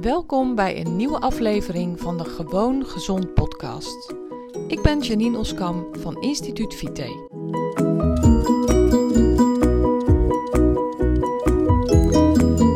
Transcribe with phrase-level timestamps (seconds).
[0.00, 4.14] Welkom bij een nieuwe aflevering van de Gewoon Gezond podcast.
[4.68, 7.02] Ik ben Janine Oskam van Instituut Vite.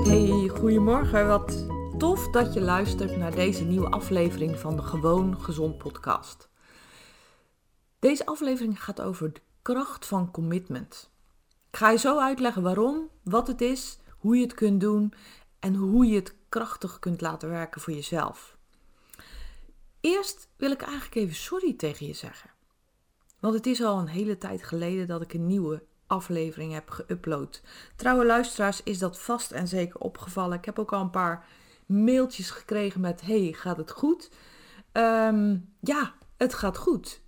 [0.04, 1.26] Hey, goedemorgen.
[1.26, 1.66] Wat
[1.98, 6.48] tof dat je luistert naar deze nieuwe aflevering van de Gewoon Gezond podcast.
[7.98, 11.10] Deze aflevering gaat over de kracht van commitment.
[11.70, 15.12] Ik ga je zo uitleggen waarom, wat het is, hoe je het kunt doen
[15.58, 18.56] en hoe je het krachtig kunt laten werken voor jezelf.
[20.00, 22.50] Eerst wil ik eigenlijk even sorry tegen je zeggen.
[23.38, 27.60] Want het is al een hele tijd geleden dat ik een nieuwe aflevering heb geüpload.
[27.96, 30.58] Trouwe luisteraars is dat vast en zeker opgevallen.
[30.58, 31.46] Ik heb ook al een paar
[31.86, 34.30] mailtjes gekregen met: Hey, gaat het goed?
[34.92, 37.22] Ehm, ja, het gaat goed.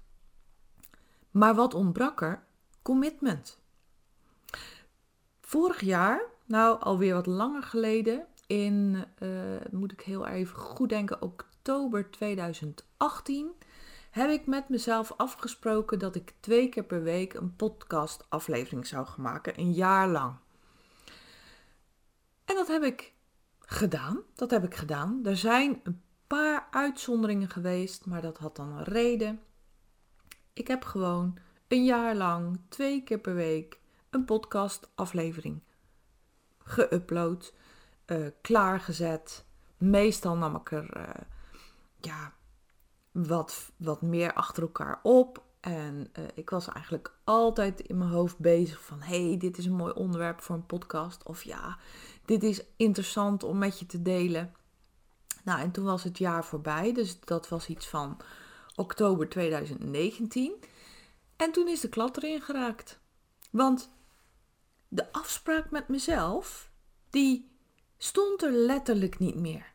[1.30, 2.44] Maar wat ontbrak er?
[2.82, 3.60] Commitment.
[5.40, 9.30] Vorig jaar, nou alweer wat langer geleden, in, uh,
[9.70, 13.52] moet ik heel even goed denken, oktober 2018
[14.10, 19.06] heb ik met mezelf afgesproken dat ik twee keer per week een podcast aflevering zou
[19.06, 20.34] gaan maken, een jaar lang.
[22.44, 23.12] En dat heb ik
[23.58, 24.22] gedaan.
[24.34, 25.20] Dat heb ik gedaan.
[25.24, 29.40] Er zijn een paar uitzonderingen geweest, maar dat had dan een reden.
[30.52, 31.38] Ik heb gewoon
[31.68, 35.60] een jaar lang, twee keer per week, een podcast aflevering
[36.64, 37.52] geüpload
[38.12, 39.44] uh, klaargezet.
[39.76, 41.08] Meestal nam ik er uh,
[42.00, 42.32] ja,
[43.10, 45.42] wat, wat meer achter elkaar op.
[45.60, 49.00] En uh, ik was eigenlijk altijd in mijn hoofd bezig van...
[49.00, 51.22] hey, dit is een mooi onderwerp voor een podcast.
[51.24, 51.78] Of ja,
[52.24, 54.54] dit is interessant om met je te delen.
[55.44, 56.92] Nou, en toen was het jaar voorbij.
[56.92, 58.20] Dus dat was iets van
[58.74, 60.54] oktober 2019.
[61.36, 63.00] En toen is de klad erin geraakt.
[63.50, 63.90] Want
[64.88, 66.70] de afspraak met mezelf,
[67.10, 67.51] die
[68.02, 69.72] stond er letterlijk niet meer.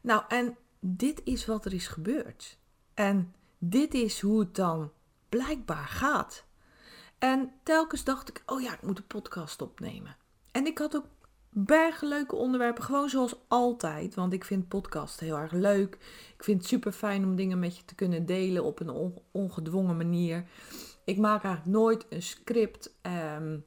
[0.00, 2.58] Nou, en dit is wat er is gebeurd.
[2.94, 4.92] En dit is hoe het dan
[5.28, 6.44] blijkbaar gaat.
[7.18, 10.16] En telkens dacht ik, oh ja, ik moet een podcast opnemen.
[10.52, 11.06] En ik had ook
[11.50, 14.14] bergen leuke onderwerpen, gewoon zoals altijd.
[14.14, 15.94] Want ik vind podcast heel erg leuk.
[16.36, 19.96] Ik vind het super fijn om dingen met je te kunnen delen op een ongedwongen
[19.96, 20.44] manier.
[21.04, 22.94] Ik maak eigenlijk nooit een script.
[23.36, 23.64] Um,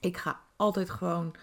[0.00, 1.34] ik ga altijd gewoon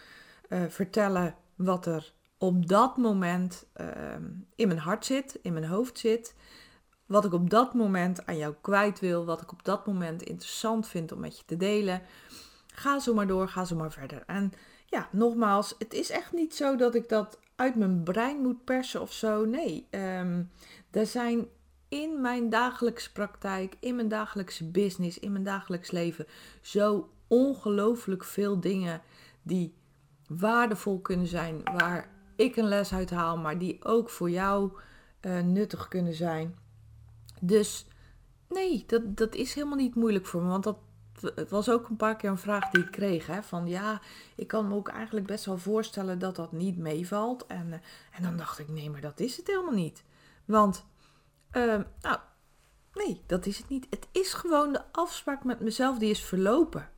[0.50, 4.24] uh, vertellen wat er op dat moment ehm,
[4.56, 6.36] in mijn hart zit, in mijn hoofd zit.
[7.06, 10.88] Wat ik op dat moment aan jou kwijt wil, wat ik op dat moment interessant
[10.88, 12.02] vind om met je te delen.
[12.74, 14.24] Ga zo maar door, ga zo maar verder.
[14.25, 14.52] En
[14.86, 19.02] ja, nogmaals, het is echt niet zo dat ik dat uit mijn brein moet persen
[19.02, 19.46] of zo.
[19.46, 20.52] Nee, um,
[20.92, 21.48] er zijn
[21.88, 26.25] in mijn dagelijkse praktijk, in mijn dagelijkse business, in mijn dagelijks leven
[26.62, 29.02] zo ongelooflijk veel dingen
[29.42, 29.74] die
[30.30, 34.72] waardevol kunnen zijn, waar ik een les uit haal, maar die ook voor jou
[35.22, 36.56] uh, nuttig kunnen zijn.
[37.42, 37.88] Dus
[38.50, 40.78] nee, dat, dat is helemaal niet moeilijk voor me, want dat
[41.22, 43.28] het was ook een paar keer een vraag die ik kreeg.
[43.28, 44.02] Hè, van ja,
[44.36, 47.46] ik kan me ook eigenlijk best wel voorstellen dat dat niet meevalt.
[47.46, 47.74] En, uh,
[48.12, 50.04] en dan dacht ik, nee, maar dat is het helemaal niet.
[50.46, 50.86] Want,
[51.52, 52.20] uh, nou,
[52.94, 53.88] nee, dat is het niet.
[53.90, 56.90] Het is gewoon de afspraak met mezelf die is verlopen.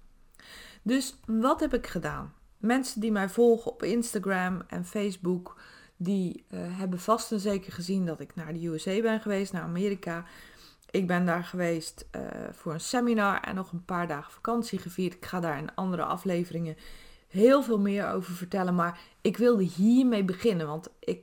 [0.81, 2.33] Dus wat heb ik gedaan?
[2.61, 5.61] Mensen die mij volgen op Instagram en Facebook,
[5.97, 9.61] die uh, hebben vast en zeker gezien dat ik naar de USA ben geweest, naar
[9.61, 10.25] Amerika.
[10.89, 12.21] Ik ben daar geweest uh,
[12.51, 15.13] voor een seminar en nog een paar dagen vakantie gevierd.
[15.13, 16.75] Ik ga daar in andere afleveringen
[17.27, 18.75] heel veel meer over vertellen.
[18.75, 21.21] Maar ik wilde hiermee beginnen, want ik,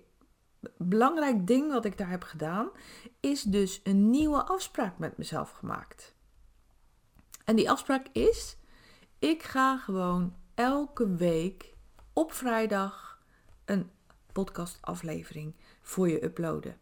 [0.77, 2.69] belangrijk ding wat ik daar heb gedaan,
[3.21, 6.15] is dus een nieuwe afspraak met mezelf gemaakt.
[7.44, 8.56] En die afspraak is,
[9.19, 11.75] ik ga gewoon elke week
[12.13, 13.23] op vrijdag
[13.65, 13.91] een
[14.33, 16.77] podcastaflevering voor je uploaden.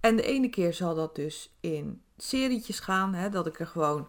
[0.00, 4.08] En de ene keer zal dat dus in serietjes gaan, hè, dat ik er gewoon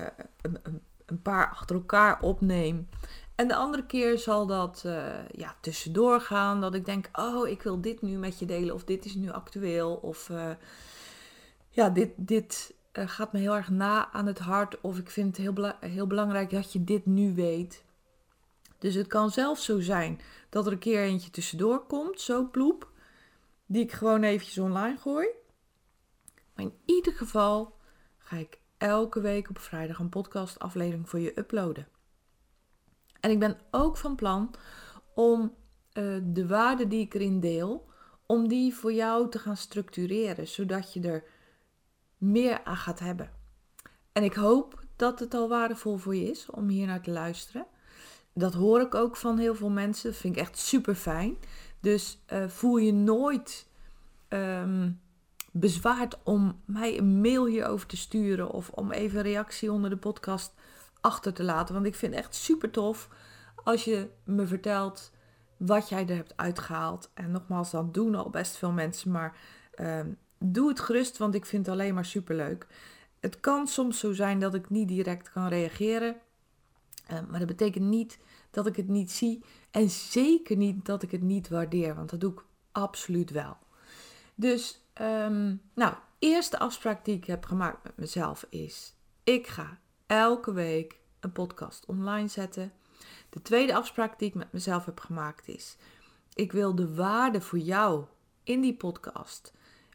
[0.00, 0.06] uh,
[0.40, 2.88] een, een, paar achter elkaar opneem.
[3.34, 7.62] En de andere keer zal dat uh, ja, tussendoor gaan, dat ik denk, oh, ik
[7.62, 10.50] wil dit nu met je delen, of dit is nu actueel, of uh,
[11.68, 15.46] ja, dit, dit gaat me heel erg na aan het hart, of ik vind het
[15.46, 17.86] heel, heel belangrijk dat je dit nu weet.
[18.78, 22.90] Dus het kan zelfs zo zijn dat er een keer eentje tussendoor komt, zo ploep,
[23.66, 25.28] die ik gewoon eventjes online gooi.
[26.54, 27.76] Maar in ieder geval
[28.18, 31.88] ga ik elke week op vrijdag een podcast aflevering voor je uploaden.
[33.20, 34.54] En ik ben ook van plan
[35.14, 35.54] om
[35.92, 37.88] uh, de waarden die ik erin deel,
[38.26, 41.24] om die voor jou te gaan structureren, zodat je er
[42.16, 43.30] meer aan gaat hebben.
[44.12, 47.66] En ik hoop dat het al waardevol voor je is om hier naar te luisteren
[48.38, 50.14] dat hoor ik ook van heel veel mensen.
[50.14, 51.36] Vind ik echt super fijn.
[51.80, 53.66] Dus uh, voel je nooit
[54.28, 55.00] um,
[55.52, 59.96] bezwaard om mij een mail hierover te sturen of om even een reactie onder de
[59.96, 60.54] podcast
[61.00, 61.74] achter te laten.
[61.74, 63.08] Want ik vind het echt super tof
[63.64, 65.12] als je me vertelt
[65.56, 67.10] wat jij er hebt uitgehaald.
[67.14, 69.36] En nogmaals, dat doen al best veel mensen, maar
[69.80, 72.66] um, doe het gerust, want ik vind het alleen maar super leuk.
[73.20, 76.16] Het kan soms zo zijn dat ik niet direct kan reageren.
[77.12, 78.18] Uh, maar dat betekent niet
[78.50, 79.44] dat ik het niet zie.
[79.70, 83.56] En zeker niet dat ik het niet waardeer, want dat doe ik absoluut wel.
[84.34, 88.94] Dus, um, nou, eerste afspraak die ik heb gemaakt met mezelf is:
[89.24, 92.72] ik ga elke week een podcast online zetten.
[93.30, 95.76] De tweede afspraak die ik met mezelf heb gemaakt is:
[96.34, 98.04] ik wil de waarde voor jou
[98.44, 99.52] in die podcast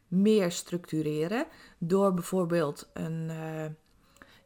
[0.08, 1.46] meer structureren
[1.78, 3.66] door bijvoorbeeld een, uh,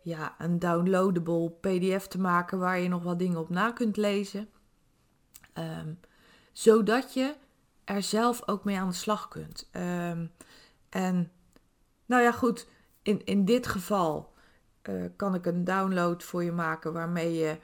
[0.07, 4.49] ja, een downloadable PDF te maken waar je nog wat dingen op na kunt lezen.
[5.53, 5.99] Um,
[6.51, 7.35] zodat je
[7.83, 9.69] er zelf ook mee aan de slag kunt.
[9.75, 10.31] Um,
[10.89, 11.31] en
[12.05, 12.67] nou ja, goed,
[13.01, 14.33] in, in dit geval
[14.89, 17.57] uh, kan ik een download voor je maken waarmee je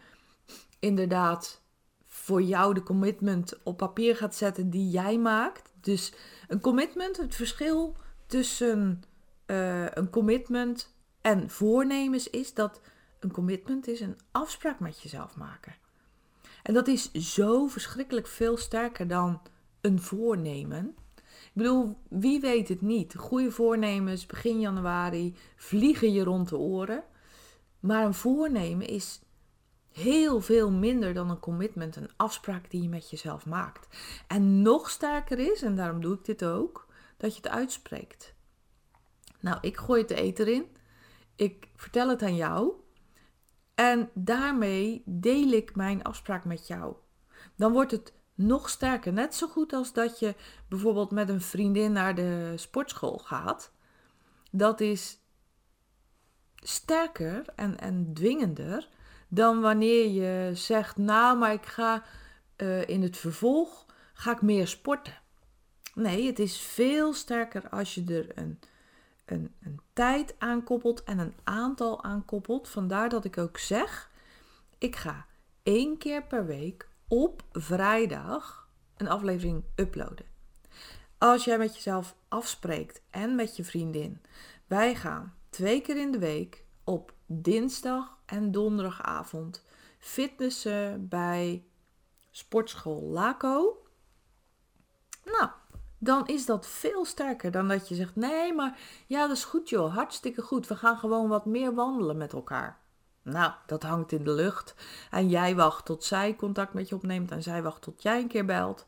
[0.80, 1.62] inderdaad
[2.08, 5.72] voor jou de commitment op papier gaat zetten die jij maakt.
[5.82, 6.14] Dus
[6.48, 9.04] een commitment, het verschil tussen
[9.48, 10.93] uh, een commitment
[11.24, 12.82] en voornemens is dat
[13.20, 15.76] een commitment is een afspraak met jezelf maken.
[16.64, 19.42] En dat is zo verschrikkelijk veel sterker dan
[19.82, 20.96] een voornemen.
[21.26, 23.16] Ik bedoel, wie weet het niet?
[23.16, 27.04] Goede voornemens, begin januari, vliegen je rond de oren.
[27.80, 29.22] Maar een voornemen is
[29.92, 33.98] heel veel minder dan een commitment, een afspraak die je met jezelf maakt.
[34.28, 36.88] En nog sterker is, en daarom doe ik dit ook,
[37.18, 38.34] dat je het uitspreekt.
[39.40, 40.66] Nou, ik gooi het de eter in.
[41.36, 42.74] Ik vertel het aan jou.
[43.76, 46.96] En daarmee deel ik mijn afspraak met jou.
[47.56, 49.14] Dan wordt het nog sterker.
[49.14, 50.36] Net zo goed als dat je
[50.70, 53.72] bijvoorbeeld met een vriendin naar de sportschool gaat.
[54.52, 55.18] Dat is
[56.56, 58.90] sterker en, en dwingender
[59.34, 62.04] dan wanneer je zegt: Nou, maar ik ga
[62.58, 65.22] uh, in het vervolg ga ik meer sporten.
[65.94, 68.60] Nee, het is veel sterker als je er een,
[69.26, 72.70] een, een tijd aankoppelt en een aantal aankoppelt.
[72.70, 74.12] Vandaar dat ik ook zeg:
[74.78, 75.26] ik ga
[75.64, 78.68] één keer per week op vrijdag
[78.98, 80.26] een aflevering uploaden.
[81.18, 84.22] Als jij met jezelf afspreekt en met je vriendin,
[84.68, 89.66] wij gaan twee keer in de week op dinsdag en donderdagavond
[90.00, 91.64] fitnessen bij
[92.32, 93.84] sportschool Laco.
[95.26, 95.50] Nou,
[96.04, 99.70] dan is dat veel sterker dan dat je zegt: nee, maar ja, dat is goed
[99.70, 100.68] joh, hartstikke goed.
[100.68, 102.82] We gaan gewoon wat meer wandelen met elkaar.
[103.22, 104.76] Nou, dat hangt in de lucht.
[105.10, 108.28] En jij wacht tot zij contact met je opneemt en zij wacht tot jij een
[108.28, 108.86] keer belt.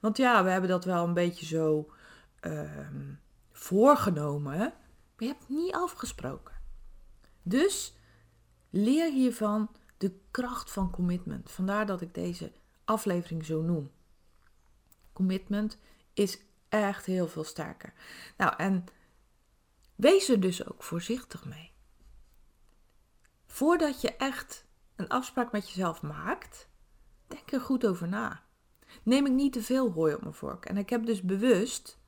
[0.00, 1.90] Want ja, we hebben dat wel een beetje zo
[2.40, 2.70] uh,
[3.52, 4.74] voorgenomen, maar
[5.18, 6.54] je hebt niet afgesproken.
[7.42, 7.96] Dus
[8.70, 11.50] leer hiervan de kracht van commitment.
[11.50, 12.52] Vandaar dat ik deze
[12.84, 13.90] aflevering zo noem.
[15.12, 15.78] Commitment
[16.12, 17.92] is echt heel veel sterker.
[18.36, 18.84] Nou, en
[19.94, 21.72] wees er dus ook voorzichtig mee.
[23.46, 24.66] Voordat je echt
[24.96, 26.68] een afspraak met jezelf maakt,
[27.26, 28.44] denk er goed over na.
[29.02, 30.64] Neem ik niet te veel hooi op mijn vork.
[30.64, 31.98] En ik heb dus bewust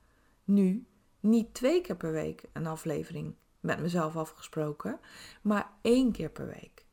[0.45, 0.87] nu
[1.21, 5.01] niet twee keer per week een aflevering met mezelf afgesproken,
[5.43, 6.87] maar één keer per week.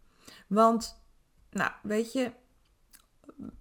[0.48, 1.01] Want,
[1.50, 2.31] nou, weet je,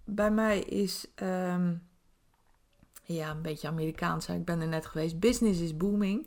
[0.05, 1.89] bij mij is, um,
[3.05, 4.29] ja, een beetje Amerikaans.
[4.29, 5.19] Ik ben er net geweest.
[5.19, 6.27] Business is booming.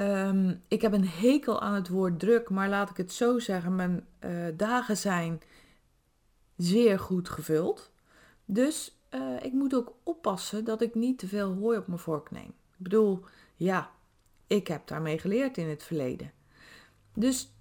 [0.00, 3.76] Um, ik heb een hekel aan het woord druk, maar laat ik het zo zeggen:
[3.76, 5.42] mijn uh, dagen zijn
[6.56, 7.90] zeer goed gevuld.
[8.44, 12.30] Dus uh, ik moet ook oppassen dat ik niet te veel hooi op mijn vork
[12.30, 12.48] neem.
[12.48, 13.24] Ik bedoel,
[13.56, 13.90] ja,
[14.46, 16.32] ik heb daarmee geleerd in het verleden.
[17.14, 17.52] Dus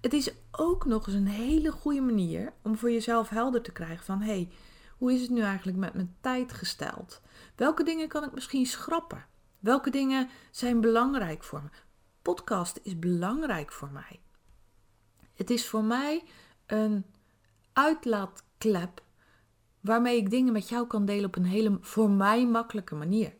[0.00, 4.04] het is ook nog eens een hele goede manier om voor jezelf helder te krijgen
[4.04, 4.48] van hé, hey,
[4.98, 7.20] hoe is het nu eigenlijk met mijn tijd gesteld?
[7.56, 9.26] Welke dingen kan ik misschien schrappen?
[9.58, 11.68] Welke dingen zijn belangrijk voor me?
[12.22, 14.20] Podcast is belangrijk voor mij.
[15.34, 16.24] Het is voor mij
[16.66, 17.06] een
[17.72, 19.02] uitlaatklep
[19.80, 23.36] waarmee ik dingen met jou kan delen op een hele voor mij makkelijke manier.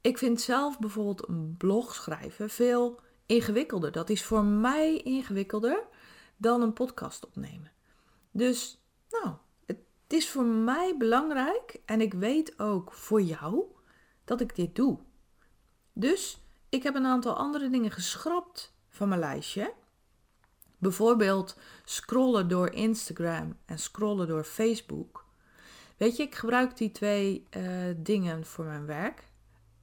[0.00, 3.92] Ik vind zelf bijvoorbeeld een blog schrijven veel ingewikkelder.
[3.92, 5.86] Dat is voor mij ingewikkelder
[6.36, 7.72] dan een podcast opnemen.
[8.30, 8.79] Dus,
[10.10, 13.64] het is voor mij belangrijk en ik weet ook voor jou
[14.24, 14.98] dat ik dit doe.
[15.92, 19.74] Dus ik heb een aantal andere dingen geschrapt van mijn lijstje.
[20.78, 25.26] Bijvoorbeeld scrollen door Instagram en scrollen door Facebook.
[25.96, 27.64] Weet je, ik gebruik die twee eh,
[27.96, 29.28] dingen voor mijn werk.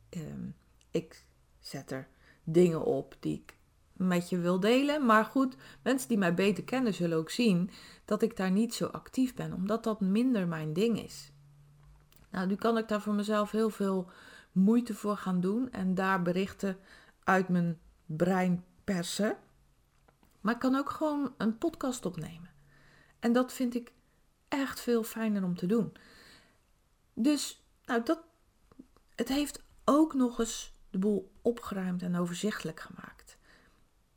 [0.10, 0.50] Ehm,
[0.92, 1.26] ik
[1.60, 2.08] zet er
[2.44, 3.57] dingen op die ik
[3.98, 5.06] met je wil delen.
[5.06, 7.70] Maar goed, mensen die mij beter kennen zullen ook zien
[8.06, 11.32] dat ik daar niet zo actief ben, omdat dat minder mijn ding is.
[12.32, 14.10] Nou, nu kan ik daar voor mezelf heel veel
[14.52, 16.78] moeite voor gaan doen en daar berichten
[17.24, 19.38] uit mijn brein persen.
[20.42, 22.50] Maar ik kan ook gewoon een podcast opnemen.
[23.20, 23.92] En dat vind ik
[24.48, 25.94] echt veel fijner om te doen.
[27.14, 28.20] Dus, nou, dat,
[29.16, 33.17] het heeft ook nog eens de boel opgeruimd en overzichtelijk gemaakt.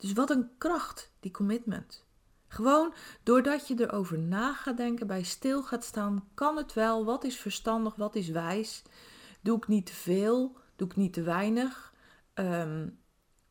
[0.01, 2.05] Dus wat een kracht, die commitment.
[2.49, 7.25] Gewoon doordat je erover na gaat denken, bij stil gaat staan, kan het wel, wat
[7.25, 8.83] is verstandig, wat is wijs.
[9.41, 11.95] Doe ik niet te veel, doe ik niet te weinig.
[12.35, 12.89] Ehm,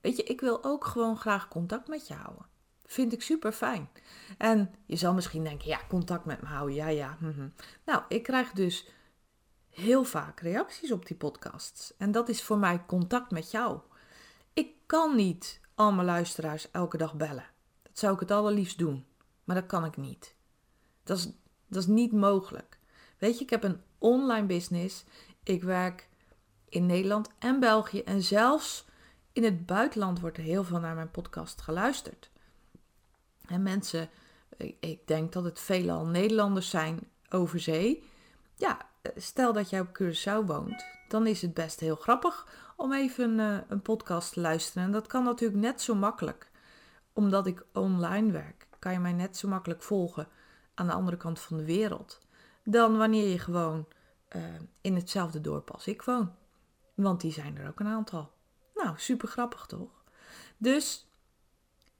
[0.01, 2.45] weet je, ik wil ook gewoon graag contact met je houden.
[2.85, 3.89] Vind ik super fijn.
[4.37, 7.17] En je zal misschien denken, ja, contact met me houden, ja, ja.
[7.19, 7.49] Mhm.
[7.85, 8.89] Nou, ik krijg dus
[9.69, 11.97] heel vaak reacties op die podcasts.
[11.97, 13.79] En dat is voor mij contact met jou.
[14.53, 17.45] Ik kan niet al mijn luisteraars elke dag bellen.
[17.83, 19.05] Dat zou ik het allerliefst doen.
[19.43, 20.35] Maar dat kan ik niet.
[21.03, 21.29] Dat is,
[21.67, 22.79] dat is niet mogelijk.
[23.17, 25.03] Weet je, ik heb een online business.
[25.43, 26.09] Ik werk
[26.69, 28.01] in Nederland en België.
[28.01, 28.85] En zelfs
[29.33, 32.31] in het buitenland wordt er heel veel naar mijn podcast geluisterd.
[33.47, 34.09] En mensen,
[34.79, 38.03] ik denk dat het veelal Nederlanders zijn over zee.
[38.55, 43.39] Ja, stel dat jij op Curaçao woont, dan is het best heel grappig om even
[43.39, 44.83] uh, een podcast te luisteren.
[44.83, 46.51] En dat kan natuurlijk net zo makkelijk.
[47.13, 50.27] Omdat ik online werk, kan je mij net zo makkelijk volgen
[50.73, 52.19] aan de andere kant van de wereld.
[52.63, 53.87] Dan wanneer je gewoon
[54.35, 54.43] uh,
[54.81, 56.35] in hetzelfde dorp als ik woon.
[56.95, 58.31] Want die zijn er ook een aantal.
[58.75, 60.03] Nou, super grappig toch?
[60.57, 61.07] Dus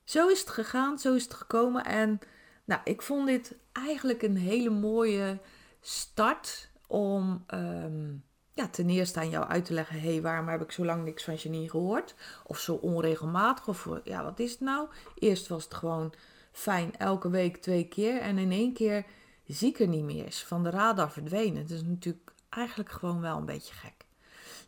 [0.03, 1.85] zo is het gegaan, zo is het gekomen.
[1.85, 2.19] En
[2.65, 5.39] nou, ik vond dit eigenlijk een hele mooie
[5.81, 8.23] start om um,
[8.67, 11.23] ten eerste aan jou uit te leggen: hé, hey, waarom heb ik zo lang niks
[11.23, 12.15] van Janine gehoord?
[12.45, 13.67] Of zo onregelmatig?
[13.67, 14.87] Of ja, wat is het nou?
[15.15, 16.13] Eerst was het gewoon
[16.51, 18.21] fijn, elke week twee keer.
[18.21, 19.05] En in één keer
[19.45, 21.61] zie ik er niet meer is, van de radar verdwenen.
[21.61, 24.05] Het is natuurlijk eigenlijk gewoon wel een beetje gek.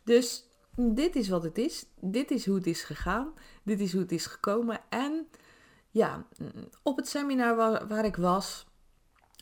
[0.04, 0.44] Dus
[0.76, 1.86] dit is wat het is.
[2.00, 3.32] Dit is hoe het is gegaan.
[3.62, 4.80] Dit is hoe het is gekomen.
[4.88, 5.28] En
[5.90, 6.26] ja,
[6.82, 7.56] op het seminar
[7.88, 8.66] waar ik was,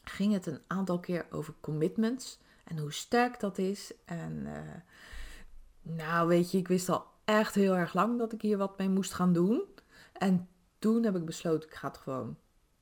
[0.04, 2.38] ging het een aantal keer over commitments
[2.70, 3.92] en hoe sterk dat is.
[4.04, 8.58] En uh, nou, weet je, ik wist al echt heel erg lang dat ik hier
[8.58, 9.64] wat mee moest gaan doen.
[10.12, 10.48] En
[10.78, 12.36] toen heb ik besloten, ik ga het gewoon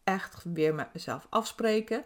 [0.04, 2.04] echt weer met mezelf afspreken.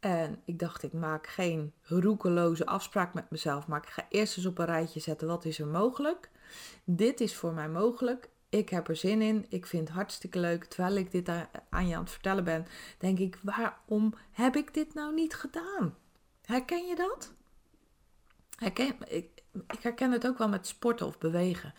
[0.00, 4.46] En ik dacht, ik maak geen roekeloze afspraak met mezelf, maar ik ga eerst eens
[4.46, 6.30] op een rijtje zetten wat is er mogelijk.
[6.84, 8.28] Dit is voor mij mogelijk.
[8.48, 9.46] Ik heb er zin in.
[9.48, 10.64] Ik vind het hartstikke leuk.
[10.64, 11.28] Terwijl ik dit
[11.70, 12.66] aan je aan het vertellen ben,
[12.98, 15.94] denk ik, waarom heb ik dit nou niet gedaan?
[16.50, 17.32] Herken je dat?
[18.56, 21.74] Herken, ik, ik herken het ook wel met sporten of bewegen.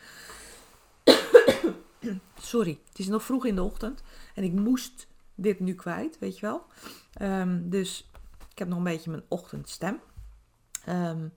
[2.39, 4.03] Sorry, het is nog vroeg in de ochtend
[4.35, 6.65] en ik moest dit nu kwijt, weet je wel.
[7.21, 8.09] Um, dus
[8.49, 9.99] ik heb nog een beetje mijn ochtendstem.
[10.89, 11.33] Um,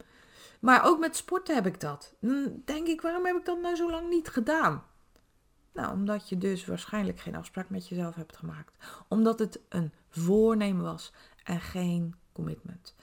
[0.61, 2.15] maar ook met sporten heb ik dat.
[2.21, 4.85] Dan denk ik, waarom heb ik dat nou zo lang niet gedaan?
[5.73, 8.85] Nou, omdat je dus waarschijnlijk geen afspraak met jezelf hebt gemaakt.
[9.09, 11.13] Omdat het een voornemen was
[11.45, 12.95] en geen commitment.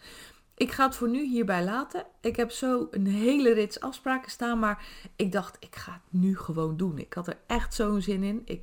[0.61, 2.05] Ik ga het voor nu hierbij laten.
[2.19, 4.85] Ik heb zo een hele rits afspraken staan, maar
[5.15, 6.97] ik dacht, ik ga het nu gewoon doen.
[6.97, 8.41] Ik had er echt zo'n zin in.
[8.45, 8.61] Ik,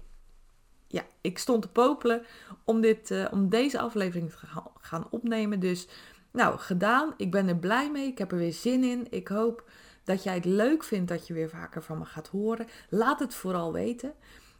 [0.86, 2.22] ja, ik stond te popelen
[2.64, 4.46] om, dit, uh, om deze aflevering te
[4.80, 5.60] gaan opnemen.
[5.60, 5.88] Dus,
[6.30, 7.14] nou, gedaan.
[7.16, 8.06] Ik ben er blij mee.
[8.06, 9.06] Ik heb er weer zin in.
[9.10, 9.70] Ik hoop
[10.04, 12.66] dat jij het leuk vindt dat je weer vaker van me gaat horen.
[12.88, 14.14] Laat het vooral weten.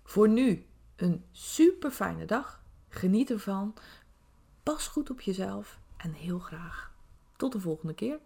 [0.04, 2.62] Voor nu een super fijne dag.
[2.88, 3.74] Geniet ervan.
[4.62, 6.92] Pas goed op jezelf en heel graag
[7.36, 8.18] tot de volgende keer.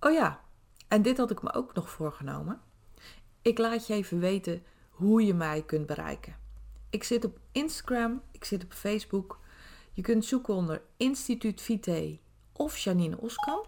[0.00, 0.40] Oh ja,
[0.88, 2.60] en dit had ik me ook nog voorgenomen.
[3.42, 6.36] Ik laat je even weten hoe je mij kunt bereiken.
[6.90, 9.38] Ik zit op Instagram, ik zit op Facebook.
[9.92, 12.18] Je kunt zoeken onder Instituut Vite
[12.52, 13.66] of Janine Oskam.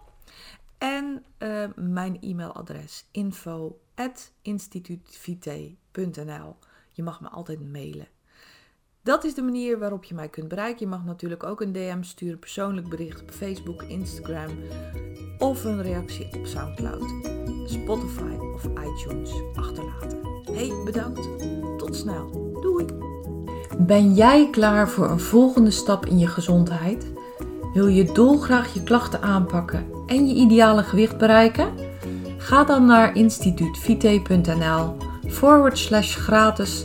[0.79, 4.33] En uh, mijn e-mailadres info at
[6.93, 8.09] Je mag me altijd mailen.
[9.05, 10.81] Dat is de manier waarop je mij kunt bereiken.
[10.81, 14.51] Je mag natuurlijk ook een DM sturen, persoonlijk bericht op Facebook, Instagram
[15.39, 17.05] of een reactie op SoundCloud,
[17.67, 20.19] Spotify of iTunes achterlaten.
[20.53, 21.29] Hey, bedankt.
[21.79, 22.31] Tot snel.
[22.61, 22.87] Doei.
[23.79, 27.13] Ben jij klaar voor een volgende stap in je gezondheid?
[27.73, 31.75] Wil je dolgraag je klachten aanpakken en je ideale gewicht bereiken?
[32.39, 34.97] Ga dan naar instituutvite.nl
[35.29, 36.85] forward slash gratis